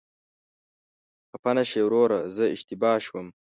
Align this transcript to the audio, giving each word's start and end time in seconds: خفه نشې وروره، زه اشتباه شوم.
خفه 1.29 1.51
نشې 1.57 1.81
وروره، 1.87 2.19
زه 2.35 2.43
اشتباه 2.55 2.97
شوم. 3.05 3.27